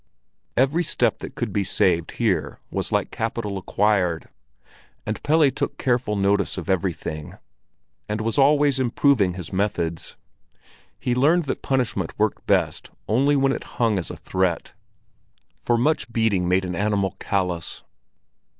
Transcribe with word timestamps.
Every 0.57 0.83
step 0.83 1.19
that 1.19 1.35
could 1.35 1.53
be 1.53 1.63
saved 1.63 2.13
here 2.13 2.59
was 2.71 2.91
like 2.91 3.11
capital 3.11 3.59
acquired; 3.59 4.29
and 5.05 5.21
Pelle 5.21 5.51
took 5.51 5.77
careful 5.77 6.15
notice 6.15 6.57
of 6.57 6.71
everything, 6.71 7.37
and 8.09 8.19
was 8.19 8.39
always 8.39 8.79
improving 8.79 9.35
his 9.35 9.53
methods. 9.53 10.15
He 10.99 11.13
learned 11.13 11.43
that 11.43 11.61
punishment 11.61 12.17
worked 12.17 12.47
best 12.47 12.89
when 13.05 13.27
it 13.51 13.61
only 13.61 13.61
hung 13.63 13.99
as 13.99 14.09
a 14.09 14.15
threat; 14.15 14.73
for 15.55 15.77
much 15.77 16.11
beating 16.11 16.47
made 16.47 16.65
an 16.65 16.73
animal 16.73 17.15
callous. 17.19 17.83